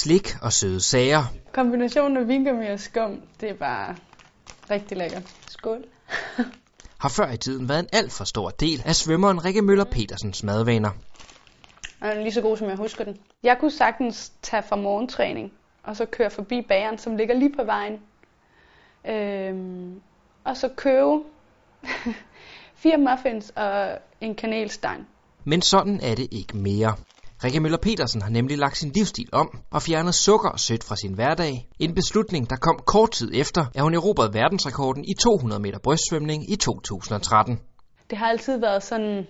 [0.00, 1.24] slik og søde sager.
[1.52, 3.96] Kombinationen af vingummi og skum, det er bare
[4.70, 5.22] rigtig lækkert.
[5.48, 5.84] Skål.
[7.02, 10.42] har før i tiden været en alt for stor del af svømmeren Rikke Møller Petersens
[10.42, 10.90] madvaner.
[12.00, 13.18] Den er lige så god, som jeg husker den.
[13.42, 15.52] Jeg kunne sagtens tage fra morgentræning,
[15.82, 17.98] og så køre forbi bageren, som ligger lige på vejen.
[19.08, 20.00] Øhm,
[20.44, 21.18] og så købe
[22.82, 25.08] fire muffins og en kanelstang.
[25.44, 26.96] Men sådan er det ikke mere.
[27.44, 30.96] Rikke Møller Petersen har nemlig lagt sin livsstil om og fjernet sukker og sødt fra
[30.96, 31.68] sin hverdag.
[31.78, 36.52] En beslutning, der kom kort tid efter, at hun erobrede verdensrekorden i 200 meter brystsvømning
[36.52, 37.60] i 2013.
[38.10, 39.26] Det har altid været sådan,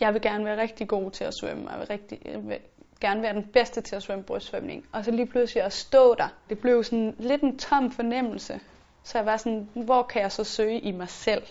[0.00, 2.58] jeg vil gerne være rigtig god til at svømme, og jeg vil, rigtig, jeg vil
[3.00, 4.84] gerne være den bedste til at svømme brystsvømning.
[4.92, 8.60] Og så lige pludselig at stå der, det blev sådan lidt en tom fornemmelse.
[9.02, 11.42] Så jeg var sådan, hvor kan jeg så søge i mig selv?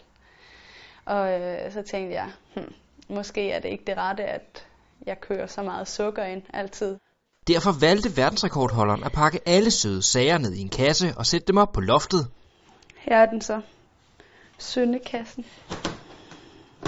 [1.06, 2.74] Og øh, så tænkte jeg, hmm,
[3.10, 4.68] måske er det ikke det rette, at
[5.06, 6.98] jeg kører så meget sukker ind altid.
[7.48, 11.58] Derfor valgte verdensrekordholderen at pakke alle søde sager ned i en kasse og sætte dem
[11.58, 12.28] op på loftet.
[12.98, 13.62] Her er den så.
[14.58, 15.46] Syndekassen.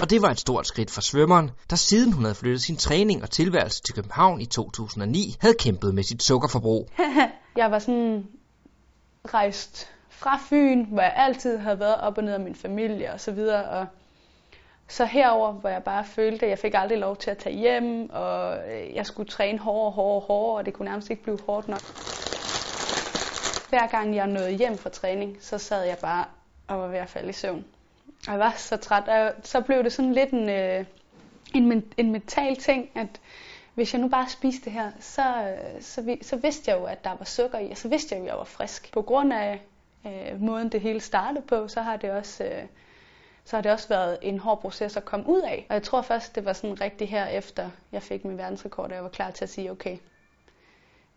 [0.00, 3.22] Og det var et stort skridt for svømmeren, der siden hun havde flyttet sin træning
[3.22, 6.90] og tilværelse til København i 2009, havde kæmpet med sit sukkerforbrug.
[7.56, 8.26] jeg var sådan
[9.34, 13.20] rejst fra Fyn, hvor jeg altid havde været op og ned af min familie og
[13.20, 13.86] så videre, og
[14.88, 18.10] så herover, hvor jeg bare følte, at jeg fik aldrig lov til at tage hjem,
[18.10, 21.68] og øh, jeg skulle træne hårdere, hårdere, hårdere, og det kunne nærmest ikke blive hårdt
[21.68, 21.80] nok.
[23.68, 26.24] Hver gang jeg nåede hjem fra træning, så sad jeg bare
[26.68, 27.64] og var ved at falde i søvn.
[28.26, 30.84] Og jeg var så træt, og så blev det sådan lidt en, øh,
[31.54, 33.20] en, en mental ting, at
[33.74, 37.04] hvis jeg nu bare spiste det her, så, øh, så, så vidste jeg jo, at
[37.04, 38.92] der var sukker i, og så vidste jeg jo, at jeg var frisk.
[38.92, 39.60] På grund af
[40.06, 42.44] øh, måden, det hele startede på, så har det også...
[42.44, 42.62] Øh,
[43.46, 45.66] så har det også været en hård proces at komme ud af.
[45.68, 48.94] Og jeg tror først, det var sådan rigtig her efter jeg fik min verdensrekord, og
[48.94, 49.98] jeg var klar til at sige, okay,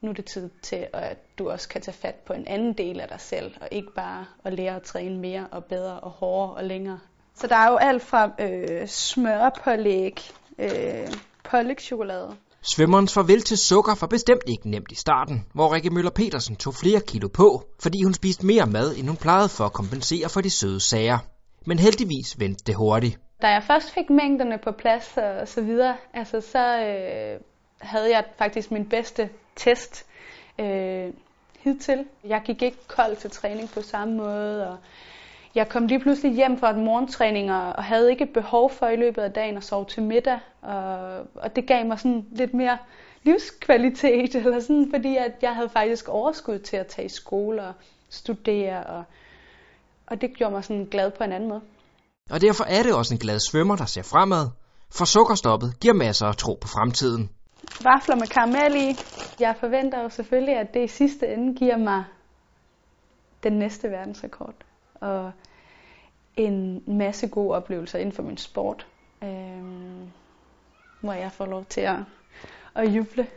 [0.02, 3.00] nu er det tid til, at du også kan tage fat på en anden del
[3.00, 6.56] af dig selv, og ikke bare at lære at træne mere og bedre og hårdere
[6.56, 7.00] og længere.
[7.36, 11.08] Så der er jo alt fra øh, smørpålæg, øh,
[11.44, 12.36] pålægchokolade.
[12.62, 16.74] Svømmerens farvel til sukker var bestemt ikke nemt i starten, hvor Rikke Møller Petersen tog
[16.76, 20.42] flere kilo på, fordi hun spiste mere mad, end hun plejede for at kompensere for
[20.42, 21.18] de søde sager.
[21.66, 23.20] Men heldigvis vendte det hurtigt.
[23.42, 27.40] Da jeg først fik mængderne på plads og så videre, altså så øh,
[27.82, 30.06] havde jeg faktisk min bedste test
[30.60, 31.14] øh,
[31.60, 32.06] hidtil.
[32.24, 34.78] Jeg gik ikke kold til træning på samme måde, og
[35.56, 38.96] jeg kom lige pludselig hjem fra en morgentræning og, og havde ikke behov for i
[38.96, 40.40] løbet af dagen at sove til middag.
[40.62, 42.78] Og, og det gav mig sådan lidt mere
[43.24, 47.74] livskvalitet, eller sådan, fordi at jeg havde faktisk overskud til at tage i skole og
[48.10, 49.04] studere, og,
[50.10, 51.62] og det gjorde mig sådan glad på en anden måde.
[52.30, 54.50] Og derfor er det også en glad svømmer, der ser fremad,
[54.92, 57.30] for sukkerstoppet giver masser af tro på fremtiden.
[57.84, 58.88] Vafler med karamel i.
[59.40, 62.04] Jeg forventer jo selvfølgelig, at det i sidste ende giver mig
[63.44, 64.56] den næste verdensrekord
[65.02, 65.32] og
[66.38, 68.88] en masse gode oplevelser inden for min sport,
[69.24, 69.30] øh,
[71.02, 71.98] hvor jeg får lov til at,
[72.76, 73.28] at juble